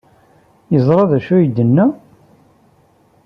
Yeẓra 0.71 1.03
d 1.09 1.11
acu 1.17 1.31
ay 1.35 1.45
d-tenna? 1.49 1.85